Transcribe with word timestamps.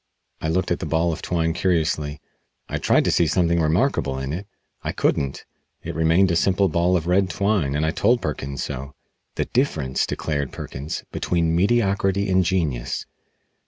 I 0.41 0.47
looked 0.47 0.71
at 0.71 0.79
the 0.79 0.87
ball 0.87 1.13
of 1.13 1.21
twine 1.21 1.53
curiously. 1.53 2.19
I 2.67 2.79
tried 2.79 3.03
to 3.05 3.11
see 3.11 3.27
something 3.27 3.61
remarkable 3.61 4.17
in 4.17 4.33
it. 4.33 4.47
I 4.81 4.93
couldn't. 4.93 5.45
It 5.83 5.93
remained 5.93 6.31
a 6.31 6.35
simple 6.35 6.69
ball 6.69 6.97
of 6.97 7.05
red 7.05 7.29
twine 7.29 7.75
and 7.75 7.85
I 7.85 7.91
told 7.91 8.19
Perkins 8.19 8.63
so. 8.63 8.95
"The 9.35 9.45
difference," 9.45 10.07
declared 10.07 10.51
Perkins, 10.51 11.03
"between 11.11 11.55
mediocrity 11.55 12.31
and 12.31 12.43
genius! 12.43 13.05